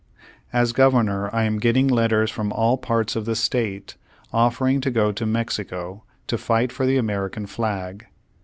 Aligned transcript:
As 0.51 0.73
Governor 0.73 1.29
I 1.31 1.43
am 1.43 1.59
getting 1.59 1.87
letters 1.87 2.31
from 2.31 2.51
all 2.51 2.75
parts 2.75 3.15
of 3.15 3.25
the 3.25 3.35
state 3.35 3.97
offering 4.33 4.81
to 4.81 4.89
go 4.89 5.11
to 5.11 5.27
Mexico, 5.27 6.05
to 6.25 6.39
fight 6.39 6.71
for 6.71 6.87
the 6.87 6.97
American 6.97 7.45
flag. 7.45 8.07